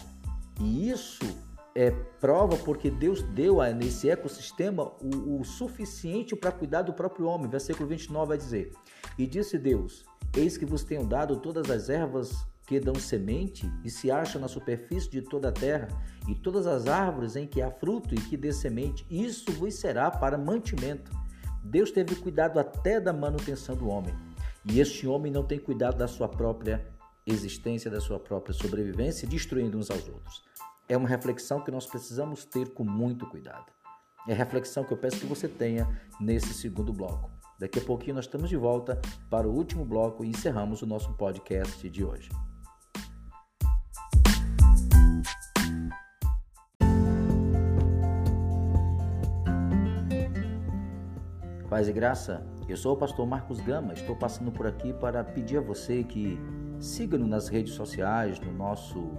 E 0.60 0.88
isso 0.88 1.24
é 1.74 1.90
prova 2.20 2.56
porque 2.58 2.92
Deus 2.92 3.22
deu 3.22 3.60
a, 3.60 3.70
nesse 3.70 4.08
ecossistema 4.08 4.92
o, 5.00 5.40
o 5.40 5.44
suficiente 5.44 6.36
para 6.36 6.52
cuidar 6.52 6.82
do 6.82 6.92
próprio 6.92 7.26
homem. 7.26 7.50
Versículo 7.50 7.88
29 7.88 8.28
vai 8.28 8.38
dizer: 8.38 8.72
E 9.18 9.26
disse 9.26 9.58
Deus: 9.58 10.04
Eis 10.36 10.56
que 10.56 10.64
vos 10.64 10.84
tenho 10.84 11.04
dado 11.04 11.40
todas 11.40 11.68
as 11.70 11.88
ervas 11.88 12.46
que 12.66 12.80
dão 12.80 12.94
semente 12.94 13.70
e 13.84 13.90
se 13.90 14.10
acham 14.10 14.40
na 14.40 14.48
superfície 14.48 15.10
de 15.10 15.22
toda 15.22 15.48
a 15.48 15.52
terra, 15.52 15.88
e 16.26 16.34
todas 16.34 16.66
as 16.66 16.86
árvores 16.86 17.36
em 17.36 17.46
que 17.46 17.60
há 17.60 17.70
fruto 17.70 18.14
e 18.14 18.20
que 18.20 18.36
dê 18.36 18.52
semente, 18.52 19.06
isso 19.10 19.52
vos 19.52 19.74
será 19.74 20.10
para 20.10 20.38
mantimento. 20.38 21.12
Deus 21.62 21.90
teve 21.90 22.14
cuidado 22.14 22.58
até 22.58 23.00
da 23.00 23.12
manutenção 23.12 23.76
do 23.76 23.88
homem, 23.88 24.14
e 24.64 24.80
este 24.80 25.06
homem 25.06 25.30
não 25.30 25.44
tem 25.44 25.58
cuidado 25.58 25.98
da 25.98 26.08
sua 26.08 26.28
própria 26.28 26.86
existência, 27.26 27.90
da 27.90 28.00
sua 28.00 28.18
própria 28.18 28.54
sobrevivência, 28.54 29.28
destruindo 29.28 29.78
uns 29.78 29.90
aos 29.90 30.08
outros 30.08 30.42
é 30.88 30.96
uma 30.96 31.08
reflexão 31.08 31.60
que 31.60 31.70
nós 31.70 31.86
precisamos 31.86 32.44
ter 32.44 32.70
com 32.70 32.84
muito 32.84 33.26
cuidado. 33.26 33.66
É 34.28 34.32
a 34.32 34.36
reflexão 34.36 34.84
que 34.84 34.92
eu 34.92 34.96
peço 34.96 35.20
que 35.20 35.26
você 35.26 35.48
tenha 35.48 35.88
nesse 36.20 36.52
segundo 36.54 36.92
bloco. 36.92 37.30
Daqui 37.58 37.78
a 37.78 37.82
pouquinho 37.82 38.16
nós 38.16 38.24
estamos 38.24 38.48
de 38.48 38.56
volta 38.56 39.00
para 39.30 39.48
o 39.48 39.54
último 39.54 39.84
bloco 39.84 40.24
e 40.24 40.28
encerramos 40.28 40.82
o 40.82 40.86
nosso 40.86 41.12
podcast 41.14 41.88
de 41.88 42.04
hoje. 42.04 42.30
Paz 51.74 51.88
e 51.88 51.92
graça, 51.92 52.46
eu 52.68 52.76
sou 52.76 52.94
o 52.94 52.96
pastor 52.96 53.26
Marcos 53.26 53.58
Gama, 53.58 53.94
estou 53.94 54.14
passando 54.14 54.52
por 54.52 54.64
aqui 54.64 54.92
para 54.92 55.24
pedir 55.24 55.58
a 55.58 55.60
você 55.60 56.04
que 56.04 56.38
siga-nos 56.78 57.28
nas 57.28 57.48
redes 57.48 57.72
sociais, 57.72 58.38
no 58.38 58.52
nosso 58.52 59.10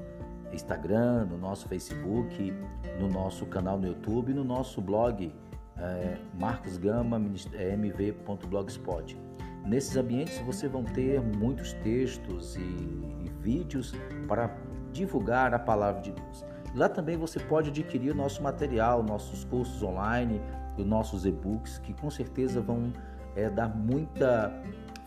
Instagram, 0.53 1.25
no 1.25 1.37
nosso 1.37 1.67
Facebook, 1.67 2.53
no 2.97 3.09
nosso 3.09 3.45
canal 3.45 3.77
no 3.77 3.87
YouTube, 3.87 4.33
no 4.33 4.45
nosso 4.45 4.81
blog 4.81 5.35
é, 5.77 6.17
marcosgama.mv.blogspot. 6.39 9.17
Nesses 9.65 9.97
ambientes 9.97 10.39
você 10.39 10.69
vão 10.69 10.85
ter 10.85 11.19
muitos 11.19 11.73
textos 11.73 12.55
e, 12.55 12.61
e 12.61 13.29
vídeos 13.41 13.93
para 14.29 14.55
divulgar 14.93 15.53
a 15.53 15.59
palavra 15.59 16.01
de 16.01 16.13
Deus. 16.13 16.45
Lá 16.73 16.87
também 16.87 17.17
você 17.17 17.37
pode 17.37 17.69
adquirir 17.69 18.15
nosso 18.15 18.41
material, 18.41 19.03
nossos 19.03 19.43
cursos 19.43 19.83
online, 19.83 20.39
os 20.77 20.85
nossos 20.85 21.25
e-books, 21.25 21.77
que 21.79 21.93
com 21.93 22.09
certeza 22.09 22.61
vão 22.61 22.91
é, 23.35 23.49
dar 23.49 23.69
muita 23.69 24.51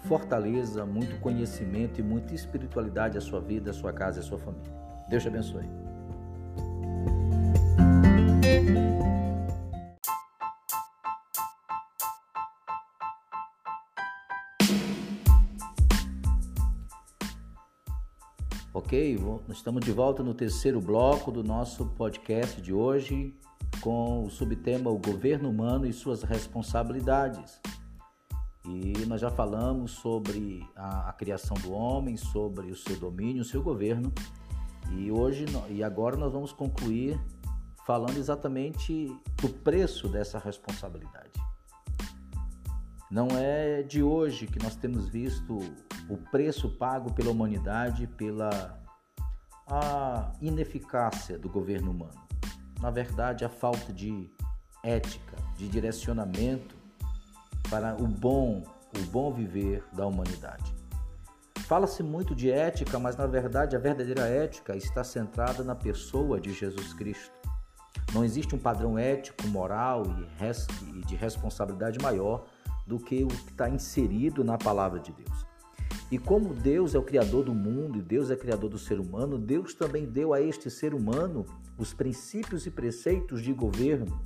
fortaleza, 0.04 0.84
muito 0.86 1.20
conhecimento 1.20 2.00
e 2.00 2.02
muita 2.02 2.34
espiritualidade 2.34 3.18
à 3.18 3.20
sua 3.20 3.40
vida, 3.40 3.70
à 3.70 3.74
sua 3.74 3.92
casa 3.92 4.18
e 4.18 4.20
à 4.20 4.24
sua 4.24 4.38
família. 4.38 4.72
Deus 5.08 5.22
te 5.22 5.28
abençoe. 5.28 5.68
Ok, 18.72 19.18
estamos 19.50 19.84
de 19.84 19.92
volta 19.92 20.22
no 20.22 20.32
terceiro 20.32 20.80
bloco 20.80 21.30
do 21.30 21.42
nosso 21.42 21.84
podcast 21.84 22.62
de 22.62 22.72
hoje. 22.72 23.34
Com 23.80 24.24
o 24.24 24.30
subtema 24.30 24.90
O 24.90 24.98
Governo 24.98 25.50
Humano 25.50 25.86
e 25.86 25.92
Suas 25.92 26.22
Responsabilidades. 26.22 27.60
E 28.64 29.06
nós 29.06 29.20
já 29.20 29.30
falamos 29.30 29.92
sobre 29.92 30.66
a, 30.76 31.08
a 31.08 31.12
criação 31.12 31.56
do 31.58 31.72
homem, 31.72 32.16
sobre 32.16 32.70
o 32.70 32.76
seu 32.76 32.96
domínio, 32.98 33.42
o 33.42 33.44
seu 33.44 33.62
governo. 33.62 34.12
E 34.92 35.10
hoje 35.10 35.46
e 35.68 35.82
agora 35.82 36.16
nós 36.16 36.32
vamos 36.32 36.52
concluir 36.52 37.18
falando 37.86 38.18
exatamente 38.18 39.06
do 39.40 39.48
preço 39.48 40.08
dessa 40.08 40.38
responsabilidade. 40.38 41.32
Não 43.10 43.28
é 43.32 43.82
de 43.82 44.02
hoje 44.02 44.46
que 44.46 44.62
nós 44.62 44.76
temos 44.76 45.08
visto 45.08 45.58
o 46.08 46.16
preço 46.30 46.68
pago 46.76 47.12
pela 47.14 47.30
humanidade 47.30 48.06
pela 48.06 48.78
a 49.66 50.32
ineficácia 50.40 51.38
do 51.38 51.48
governo 51.48 51.90
humano. 51.90 52.27
Na 52.80 52.90
verdade, 52.90 53.44
a 53.44 53.48
falta 53.48 53.92
de 53.92 54.30
ética, 54.82 55.36
de 55.56 55.68
direcionamento 55.68 56.76
para 57.68 57.94
o 57.94 58.06
bom, 58.06 58.62
o 58.96 59.02
bom 59.10 59.32
viver 59.32 59.84
da 59.92 60.06
humanidade. 60.06 60.74
Fala-se 61.66 62.02
muito 62.02 62.34
de 62.34 62.50
ética, 62.50 62.98
mas 62.98 63.16
na 63.16 63.26
verdade 63.26 63.76
a 63.76 63.78
verdadeira 63.78 64.26
ética 64.26 64.74
está 64.74 65.04
centrada 65.04 65.62
na 65.62 65.74
pessoa 65.74 66.40
de 66.40 66.52
Jesus 66.52 66.94
Cristo. 66.94 67.30
Não 68.14 68.24
existe 68.24 68.54
um 68.54 68.58
padrão 68.58 68.98
ético, 68.98 69.46
moral 69.48 70.04
e 70.94 71.04
de 71.04 71.14
responsabilidade 71.14 71.98
maior 72.00 72.46
do 72.86 72.98
que 72.98 73.22
o 73.22 73.28
que 73.28 73.50
está 73.50 73.68
inserido 73.68 74.42
na 74.42 74.56
palavra 74.56 74.98
de 74.98 75.12
Deus. 75.12 75.46
E 76.10 76.18
como 76.18 76.54
Deus 76.54 76.94
é 76.94 76.98
o 76.98 77.02
criador 77.02 77.44
do 77.44 77.54
mundo 77.54 77.98
e 77.98 78.02
Deus 78.02 78.30
é 78.30 78.36
criador 78.36 78.70
do 78.70 78.78
ser 78.78 78.98
humano, 78.98 79.38
Deus 79.38 79.74
também 79.74 80.06
deu 80.06 80.32
a 80.32 80.40
este 80.40 80.70
ser 80.70 80.94
humano 80.94 81.44
os 81.76 81.92
princípios 81.92 82.66
e 82.66 82.70
preceitos 82.70 83.42
de 83.42 83.52
governo 83.52 84.18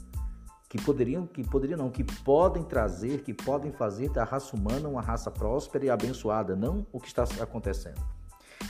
que 0.72 0.80
poderiam, 0.80 1.26
que 1.26 1.44
poderiam 1.44 1.76
não, 1.76 1.90
que 1.90 2.02
podem 2.02 2.62
trazer, 2.62 3.22
que 3.22 3.34
podem 3.34 3.70
fazer 3.70 4.08
da 4.08 4.24
raça 4.24 4.56
humana 4.56 4.88
uma 4.88 5.02
raça 5.02 5.30
próspera 5.30 5.84
e 5.84 5.90
abençoada, 5.90 6.56
não 6.56 6.86
o 6.90 6.98
que 6.98 7.08
está 7.08 7.24
acontecendo. 7.40 8.00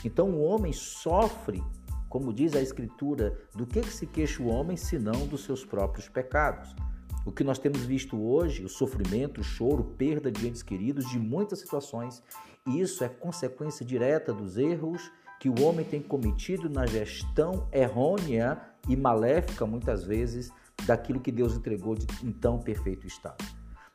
Então 0.03 0.31
o 0.31 0.43
homem 0.43 0.73
sofre, 0.73 1.63
como 2.09 2.33
diz 2.33 2.55
a 2.55 2.61
escritura, 2.61 3.37
do 3.55 3.65
que, 3.65 3.79
que 3.79 3.93
se 3.93 4.05
queixa 4.05 4.43
o 4.43 4.47
homem 4.47 4.75
senão 4.75 5.25
dos 5.27 5.45
seus 5.45 5.63
próprios 5.63 6.09
pecados. 6.09 6.75
O 7.25 7.31
que 7.31 7.43
nós 7.43 7.57
temos 7.57 7.85
visto 7.85 8.21
hoje, 8.21 8.65
o 8.65 8.69
sofrimento, 8.69 9.39
o 9.39 9.43
choro, 9.43 9.83
perda 9.97 10.29
de 10.29 10.45
entes 10.45 10.61
queridos, 10.61 11.09
de 11.09 11.17
muitas 11.17 11.59
situações, 11.59 12.21
isso 12.67 13.03
é 13.03 13.07
consequência 13.07 13.85
direta 13.85 14.33
dos 14.33 14.57
erros 14.57 15.09
que 15.39 15.49
o 15.49 15.61
homem 15.63 15.85
tem 15.85 16.01
cometido 16.01 16.69
na 16.69 16.85
gestão 16.85 17.67
errônea 17.71 18.61
e 18.87 18.95
maléfica, 18.95 19.65
muitas 19.65 20.03
vezes, 20.03 20.51
daquilo 20.85 21.19
que 21.19 21.31
Deus 21.31 21.55
entregou 21.55 21.95
de 21.95 22.05
então 22.23 22.59
perfeito 22.59 23.07
estado. 23.07 23.43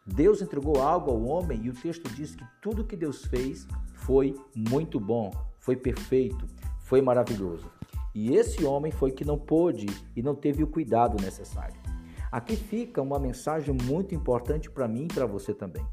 Deus 0.07 0.41
entregou 0.41 0.81
algo 0.81 1.11
ao 1.11 1.23
homem 1.23 1.61
e 1.65 1.69
o 1.69 1.75
texto 1.75 2.09
diz 2.15 2.35
que 2.35 2.45
tudo 2.63 2.85
que 2.85 2.97
Deus 2.97 3.27
fez 3.27 3.67
foi 3.93 4.35
muito 4.55 4.99
bom, 4.99 5.31
foi 5.59 5.77
perfeito, 5.77 6.47
foi 6.81 7.03
maravilhoso. 7.03 7.71
E 8.15 8.35
esse 8.35 8.65
homem 8.65 8.91
foi 8.91 9.13
que 9.13 9.25
não 9.25 9.39
pôde 9.39 9.87
e 10.17 10.23
não 10.23 10.35
teve 10.35 10.63
o 10.63 10.67
cuidado 10.67 11.23
necessário. 11.23 11.88
Aqui 12.31 12.57
fica 12.57 13.01
uma 13.01 13.19
mensagem 13.19 13.75
muito 13.85 14.15
importante 14.15 14.71
para 14.71 14.87
mim 14.87 15.05
e 15.05 15.15
para 15.15 15.27
você 15.27 15.55
também. 15.55 15.85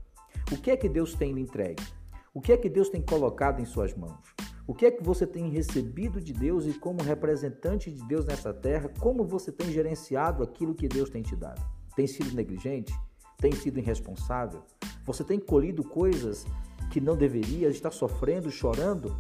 O 0.52 0.58
que 0.58 0.70
é 0.70 0.78
que 0.78 0.90
Deus 0.90 1.14
tem 1.14 1.32
lhe 1.32 1.42
entregue? 1.42 1.84
O 2.34 2.42
que 2.42 2.52
é 2.52 2.58
que 2.58 2.70
Deus 2.70 2.90
tem 2.90 3.02
colocado 3.02 3.62
em 3.62 3.66
suas 3.66 3.94
mãos? 3.94 4.20
O 4.68 4.74
que 4.74 4.86
é 4.86 4.92
que 4.92 5.04
você 5.04 5.26
tem 5.26 5.50
recebido 5.50 6.20
de 6.20 6.34
Deus 6.34 6.66
e 6.66 6.74
como 6.74 7.02
representante 7.02 7.92
de 7.92 8.04
Deus 8.06 8.26
nessa 8.26 8.54
terra, 8.54 8.92
como 9.00 9.24
você 9.24 9.52
tem 9.52 9.72
gerenciado 9.72 10.44
aquilo 10.44 10.76
que 10.76 10.88
Deus 10.88 11.10
tem 11.10 11.22
te 11.22 11.36
dado? 11.36 11.62
Tem 11.96 12.06
sido 12.06 12.36
negligente? 12.36 12.94
Tem 13.38 13.52
sido 13.54 13.80
irresponsável? 13.80 14.64
Você 15.06 15.24
tem 15.24 15.40
colhido 15.40 15.84
coisas 15.84 16.46
que 16.92 17.00
não 17.00 17.16
deveria, 17.16 17.70
está 17.70 17.92
sofrendo, 17.92 18.52
chorando? 18.52 19.16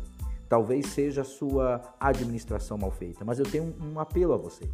Talvez 0.49 0.87
seja 0.87 1.21
a 1.21 1.25
sua 1.25 1.81
administração 1.99 2.77
mal 2.77 2.91
feita, 2.91 3.23
mas 3.23 3.39
eu 3.39 3.45
tenho 3.45 3.73
um, 3.81 3.99
apelo 3.99 4.33
a 4.33 4.37
você. 4.37 4.69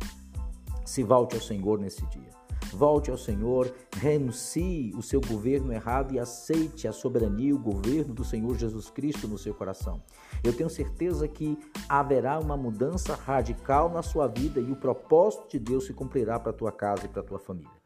Se 0.85 1.03
volte 1.03 1.35
ao 1.35 1.41
Senhor 1.41 1.79
nesse 1.79 2.05
dia. 2.07 2.41
Volte 2.73 3.11
ao 3.11 3.17
Senhor, 3.17 3.73
renuncie 3.97 4.93
o 4.95 5.01
seu 5.01 5.19
governo 5.19 5.73
errado 5.73 6.13
e 6.13 6.19
aceite 6.19 6.87
a 6.87 6.93
soberania 6.93 7.49
e 7.49 7.53
o 7.53 7.59
governo 7.59 8.13
do 8.13 8.23
Senhor 8.23 8.57
Jesus 8.57 8.89
Cristo 8.89 9.27
no 9.27 9.37
seu 9.37 9.53
coração. 9.53 10.01
Eu 10.43 10.53
tenho 10.53 10.69
certeza 10.69 11.27
que 11.27 11.57
haverá 11.89 12.39
uma 12.39 12.55
mudança 12.55 13.13
radical 13.15 13.89
na 13.89 14.01
sua 14.01 14.27
vida 14.27 14.61
e 14.61 14.71
o 14.71 14.75
propósito 14.75 15.49
de 15.49 15.59
Deus 15.59 15.85
se 15.85 15.93
cumprirá 15.93 16.39
para 16.39 16.51
a 16.51 16.55
tua 16.55 16.71
casa 16.71 17.05
e 17.05 17.09
para 17.09 17.21
a 17.21 17.25
tua 17.25 17.39
família. 17.39 17.80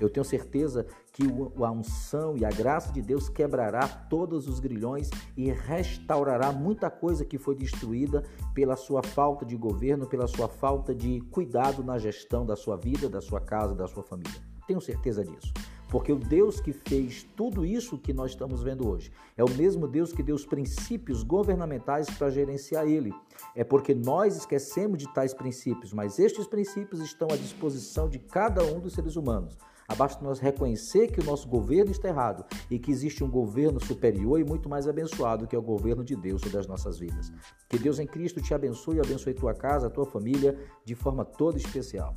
Eu 0.00 0.10
tenho 0.10 0.24
certeza 0.24 0.86
que 1.12 1.24
a 1.62 1.70
unção 1.70 2.36
e 2.36 2.44
a 2.44 2.50
graça 2.50 2.92
de 2.92 3.00
Deus 3.00 3.28
quebrará 3.28 3.86
todos 3.86 4.48
os 4.48 4.58
grilhões 4.58 5.10
e 5.36 5.50
restaurará 5.50 6.52
muita 6.52 6.90
coisa 6.90 7.24
que 7.24 7.38
foi 7.38 7.54
destruída 7.54 8.22
pela 8.52 8.76
sua 8.76 9.02
falta 9.02 9.44
de 9.44 9.56
governo, 9.56 10.06
pela 10.06 10.26
sua 10.26 10.48
falta 10.48 10.94
de 10.94 11.20
cuidado 11.30 11.84
na 11.84 11.98
gestão 11.98 12.44
da 12.44 12.56
sua 12.56 12.76
vida, 12.76 13.08
da 13.08 13.20
sua 13.20 13.40
casa, 13.40 13.74
da 13.74 13.86
sua 13.86 14.02
família. 14.02 14.40
Tenho 14.66 14.80
certeza 14.80 15.24
disso. 15.24 15.52
Porque 15.94 16.10
o 16.10 16.18
Deus 16.18 16.60
que 16.60 16.72
fez 16.72 17.22
tudo 17.36 17.64
isso 17.64 17.96
que 17.96 18.12
nós 18.12 18.32
estamos 18.32 18.62
vendo 18.62 18.88
hoje 18.88 19.12
é 19.36 19.44
o 19.44 19.50
mesmo 19.50 19.86
Deus 19.86 20.12
que 20.12 20.24
deu 20.24 20.34
os 20.34 20.44
princípios 20.44 21.22
governamentais 21.22 22.10
para 22.10 22.30
gerenciar 22.30 22.88
ele. 22.88 23.14
É 23.54 23.62
porque 23.62 23.94
nós 23.94 24.36
esquecemos 24.36 24.98
de 24.98 25.06
tais 25.14 25.32
princípios, 25.32 25.92
mas 25.92 26.18
estes 26.18 26.48
princípios 26.48 27.00
estão 27.00 27.28
à 27.30 27.36
disposição 27.36 28.08
de 28.08 28.18
cada 28.18 28.64
um 28.64 28.80
dos 28.80 28.94
seres 28.94 29.14
humanos. 29.14 29.56
Basta 29.96 30.24
nós 30.24 30.38
reconhecer 30.38 31.08
que 31.08 31.20
o 31.20 31.24
nosso 31.24 31.48
governo 31.48 31.90
está 31.90 32.08
errado 32.08 32.44
e 32.70 32.78
que 32.78 32.90
existe 32.90 33.22
um 33.22 33.30
governo 33.30 33.80
superior 33.80 34.40
e 34.40 34.44
muito 34.44 34.68
mais 34.68 34.88
abençoado 34.88 35.46
que 35.46 35.54
é 35.54 35.58
o 35.58 35.62
governo 35.62 36.04
de 36.04 36.16
Deus 36.16 36.42
sobre 36.42 36.58
as 36.58 36.66
nossas 36.66 36.98
vidas. 36.98 37.32
Que 37.68 37.78
Deus 37.78 37.98
em 37.98 38.06
Cristo 38.06 38.40
te 38.40 38.54
abençoe 38.54 38.96
e 38.96 39.00
abençoe 39.00 39.34
tua 39.34 39.54
casa, 39.54 39.90
tua 39.90 40.06
família 40.06 40.58
de 40.84 40.94
forma 40.94 41.24
toda 41.24 41.58
especial. 41.58 42.14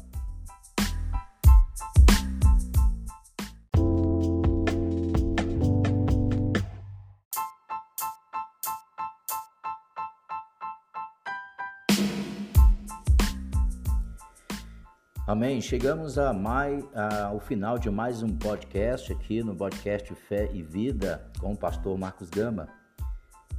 Amém. 15.28 15.60
Chegamos 15.60 16.18
a 16.18 16.32
mais, 16.32 16.86
a, 16.96 17.26
ao 17.26 17.40
final 17.42 17.78
de 17.78 17.90
mais 17.90 18.24
um 18.24 18.30
podcast 18.30 19.12
aqui 19.12 19.44
no 19.44 19.54
podcast 19.54 20.16
Fé 20.16 20.50
e 20.54 20.64
Vida 20.64 21.30
com 21.38 21.52
o 21.52 21.58
pastor 21.58 21.98
Marcos 21.98 22.30
Gama. 22.30 22.70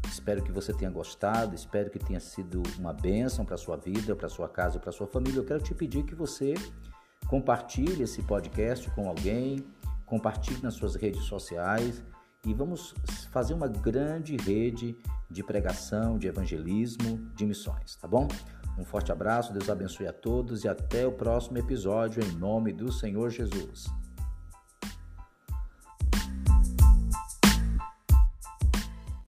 Espero 0.08 0.42
que 0.42 0.50
você 0.50 0.72
tenha 0.72 0.90
gostado, 0.90 1.54
espero 1.54 1.90
que 1.90 1.98
tenha 1.98 2.20
sido 2.20 2.62
uma 2.78 2.94
bênção 2.94 3.44
para 3.44 3.58
sua 3.58 3.76
vida, 3.76 4.16
para 4.16 4.30
sua 4.30 4.48
casa 4.48 4.80
para 4.80 4.90
sua 4.90 5.06
família. 5.06 5.40
Eu 5.40 5.44
quero 5.44 5.60
te 5.62 5.74
pedir 5.74 6.04
que 6.04 6.14
você 6.14 6.54
compartilhe 7.26 8.02
esse 8.02 8.22
podcast 8.22 8.90
com 8.92 9.06
alguém, 9.06 9.62
compartilhe 10.06 10.62
nas 10.62 10.72
suas 10.72 10.94
redes 10.94 11.24
sociais 11.24 12.02
e 12.46 12.54
vamos 12.54 12.94
fazer 13.30 13.52
uma 13.52 13.68
grande 13.68 14.38
rede 14.38 14.96
de 15.30 15.44
pregação, 15.44 16.16
de 16.16 16.28
evangelismo, 16.28 17.18
de 17.34 17.44
missões, 17.44 17.94
tá 17.96 18.08
bom? 18.08 18.26
Um 18.78 18.84
forte 18.84 19.10
abraço, 19.10 19.52
Deus 19.52 19.68
abençoe 19.68 20.06
a 20.06 20.12
todos 20.12 20.62
e 20.62 20.68
até 20.68 21.04
o 21.06 21.12
próximo 21.12 21.58
episódio, 21.58 22.22
em 22.22 22.30
nome 22.38 22.72
do 22.72 22.92
Senhor 22.92 23.28
Jesus. 23.28 23.86